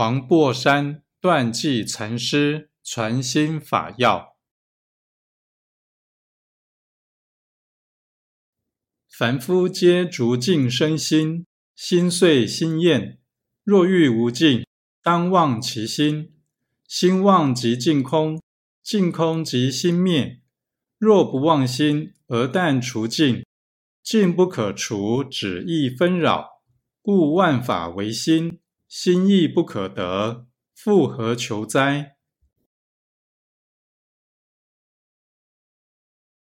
[0.00, 4.34] 黄檗山断际禅师传心法要：
[9.10, 11.44] 凡夫皆逐境生心，
[11.76, 13.20] 心碎心厌。
[13.62, 14.64] 若欲无尽，
[15.02, 16.32] 当忘其心。
[16.88, 18.40] 心忘即境空，
[18.82, 20.40] 境空即心灭。
[20.96, 23.44] 若不忘心，而但除境，
[24.02, 26.62] 境不可除，只易纷扰。
[27.02, 28.60] 故万法唯心。
[28.90, 32.16] 心意不可得，复何求哉？